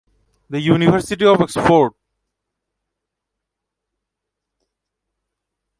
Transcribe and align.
The 0.51 0.59
university 0.67 1.25
of 1.31 1.39
Oxford. 1.45 1.91